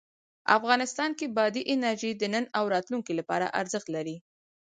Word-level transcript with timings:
افغانستان 0.57 1.09
کې 1.17 1.33
بادي 1.37 1.61
انرژي 1.73 2.11
د 2.15 2.23
نن 2.33 2.45
او 2.57 2.63
راتلونکي 2.75 3.13
لپاره 3.19 3.51
ارزښت 3.59 3.87
لري. 3.95 4.17